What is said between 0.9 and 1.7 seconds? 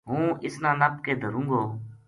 کے دھروں گو